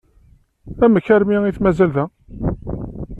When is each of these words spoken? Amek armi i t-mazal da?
Amek 0.83 1.07
armi 1.15 1.37
i 1.49 1.51
t-mazal 1.55 1.91
da? 1.95 2.05